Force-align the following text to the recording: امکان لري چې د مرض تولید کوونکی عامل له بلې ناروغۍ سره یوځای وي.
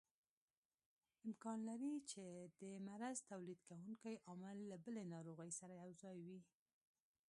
امکان 1.27 1.59
لري 1.69 1.93
چې 2.11 2.25
د 2.59 2.61
مرض 2.87 3.17
تولید 3.31 3.59
کوونکی 3.69 4.13
عامل 4.27 4.57
له 4.71 4.77
بلې 4.85 5.03
ناروغۍ 5.13 5.51
سره 5.59 5.73
یوځای 5.83 6.17
وي. 6.27 6.39